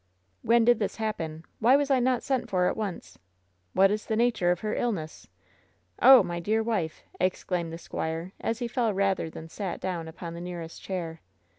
[0.41, 1.45] "When did this happen?
[1.59, 3.19] Why was I not sent for at once?
[3.73, 5.27] What is the nature of her illness?
[6.01, 10.33] Oh, my dear wife!" exclaimed the squire, as he fell rather than sat down upon
[10.33, 11.21] the nearest chair.